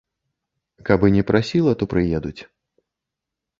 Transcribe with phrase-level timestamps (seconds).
[0.87, 2.41] Каб і не прасіла, то прыедуць.